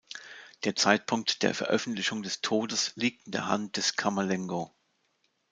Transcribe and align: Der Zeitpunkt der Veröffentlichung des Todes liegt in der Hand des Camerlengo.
Der 0.63 0.75
Zeitpunkt 0.75 1.43
der 1.43 1.53
Veröffentlichung 1.53 2.23
des 2.23 2.41
Todes 2.41 2.93
liegt 2.95 3.27
in 3.27 3.33
der 3.33 3.45
Hand 3.45 3.77
des 3.77 3.95
Camerlengo. 3.97 4.71